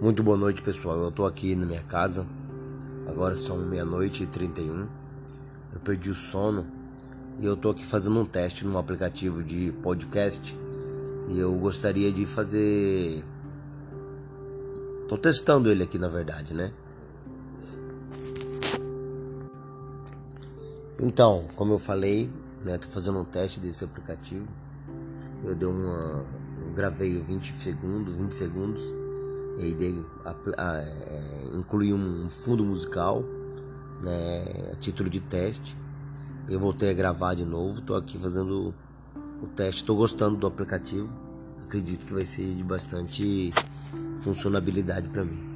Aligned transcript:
Muito 0.00 0.22
boa 0.22 0.38
noite, 0.38 0.62
pessoal. 0.62 0.96
Eu 0.96 1.10
tô 1.10 1.26
aqui 1.26 1.54
na 1.54 1.66
minha 1.66 1.82
casa. 1.82 2.24
Agora 3.06 3.36
são 3.36 3.58
meia-noite 3.58 4.22
e 4.22 4.26
31. 4.26 4.88
Eu 5.74 5.80
perdi 5.84 6.08
o 6.08 6.14
sono 6.14 6.66
e 7.38 7.44
eu 7.44 7.54
tô 7.54 7.68
aqui 7.68 7.84
fazendo 7.84 8.18
um 8.18 8.24
teste 8.24 8.64
num 8.64 8.78
aplicativo 8.78 9.42
de 9.42 9.70
podcast. 9.82 10.56
E 11.28 11.38
eu 11.38 11.52
gostaria 11.52 12.10
de 12.10 12.24
fazer. 12.24 13.22
Tô 15.06 15.18
testando 15.18 15.70
ele 15.70 15.82
aqui, 15.82 15.98
na 15.98 16.08
verdade, 16.08 16.54
né? 16.54 16.72
Então, 20.98 21.44
como 21.56 21.74
eu 21.74 21.78
falei, 21.78 22.30
né, 22.64 22.78
tô 22.78 22.88
fazendo 22.88 23.18
um 23.18 23.24
teste 23.24 23.60
desse 23.60 23.84
aplicativo. 23.84 24.46
Eu 25.44 25.54
dei 25.54 25.68
uma 25.68 26.24
eu 26.62 26.72
gravei 26.74 27.20
20 27.20 27.52
segundos, 27.52 28.14
20 28.14 28.32
segundos 28.34 29.09
e 29.66 30.04
a, 30.56 30.78
é, 30.78 31.56
incluí 31.56 31.92
um 31.92 32.28
fundo 32.30 32.64
musical, 32.64 33.22
né, 34.02 34.44
título 34.80 35.10
de 35.10 35.20
teste. 35.20 35.76
Eu 36.48 36.58
voltei 36.58 36.90
a 36.90 36.94
gravar 36.94 37.34
de 37.34 37.44
novo, 37.44 37.80
estou 37.80 37.96
aqui 37.96 38.18
fazendo 38.18 38.74
o 39.42 39.46
teste, 39.54 39.82
estou 39.82 39.96
gostando 39.96 40.36
do 40.36 40.46
aplicativo. 40.46 41.08
Acredito 41.66 42.04
que 42.06 42.12
vai 42.12 42.24
ser 42.24 42.46
de 42.54 42.62
bastante 42.62 43.52
funcionabilidade 44.22 45.08
para 45.08 45.24
mim. 45.24 45.49